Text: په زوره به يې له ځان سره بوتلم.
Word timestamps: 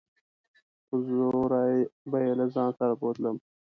په 0.87 0.95
زوره 1.07 1.61
به 2.09 2.17
يې 2.25 2.33
له 2.39 2.45
ځان 2.53 2.69
سره 2.79 2.93
بوتلم. 3.01 3.35